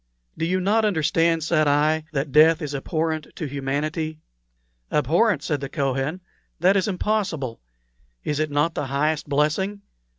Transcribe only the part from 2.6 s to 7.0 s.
is abhorrent to humanity?" "Abhorrent!" said the Kohen; "that is